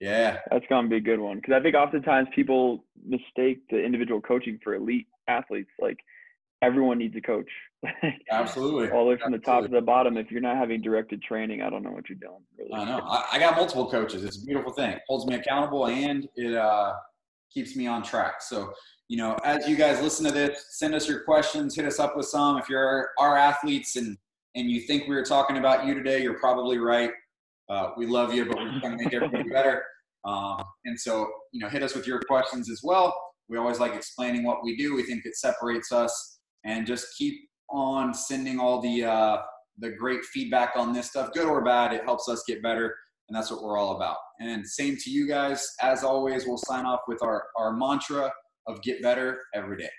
[0.00, 0.38] Yeah.
[0.50, 1.36] That's going to be a good one.
[1.36, 5.70] Because I think oftentimes people mistake the individual coaching for elite athletes.
[5.80, 5.96] Like
[6.62, 7.48] everyone needs a coach.
[8.30, 8.90] Absolutely.
[8.90, 9.38] All the way from Absolutely.
[9.38, 10.16] the top to the bottom.
[10.16, 12.42] If you're not having directed training, I don't know what you're doing.
[12.58, 12.72] Really.
[12.74, 13.04] I know.
[13.04, 14.24] I, I, got multiple coaches.
[14.24, 14.90] It's a beautiful thing.
[14.90, 16.92] It holds me accountable and it uh,
[17.52, 18.42] keeps me on track.
[18.42, 18.72] So,
[19.08, 22.16] you know, as you guys listen to this, send us your questions, hit us up
[22.16, 22.58] with some.
[22.58, 24.16] If you're our athletes and
[24.56, 27.10] and you think we were talking about you today, you're probably right.
[27.68, 29.84] Uh, we love you, but we're trying to make everybody better.
[30.24, 33.16] Um, and so, you know, hit us with your questions as well.
[33.48, 34.94] We always like explaining what we do.
[34.94, 37.34] We think it separates us, and just keep
[37.70, 39.38] on sending all the uh,
[39.78, 41.92] the great feedback on this stuff, good or bad.
[41.92, 42.94] It helps us get better,
[43.28, 44.16] and that's what we're all about.
[44.40, 45.66] And same to you guys.
[45.82, 48.30] As always, we'll sign off with our, our mantra
[48.66, 49.90] of get better every day.